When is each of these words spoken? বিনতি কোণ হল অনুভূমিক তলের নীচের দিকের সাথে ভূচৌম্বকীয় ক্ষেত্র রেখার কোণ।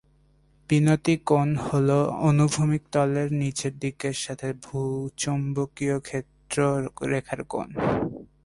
বিনতি 0.69 1.15
কোণ 1.25 1.49
হল 1.67 1.89
অনুভূমিক 2.29 2.83
তলের 2.91 3.29
নীচের 3.33 3.73
দিকের 3.79 4.15
সাথে 4.15 4.47
ভূচৌম্বকীয় 4.63 5.97
ক্ষেত্র 5.99 6.57
রেখার 7.11 7.41
কোণ। 7.43 7.67